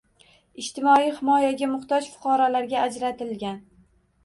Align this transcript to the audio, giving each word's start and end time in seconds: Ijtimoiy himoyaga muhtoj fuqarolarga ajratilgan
Ijtimoiy 0.61 1.11
himoyaga 1.19 1.69
muhtoj 1.75 2.09
fuqarolarga 2.15 2.83
ajratilgan 2.89 3.63